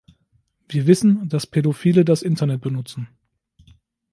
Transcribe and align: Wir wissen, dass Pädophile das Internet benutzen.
Wir 0.67 0.87
wissen, 0.87 1.29
dass 1.29 1.45
Pädophile 1.45 2.03
das 2.03 2.23
Internet 2.23 2.61
benutzen. 2.61 3.07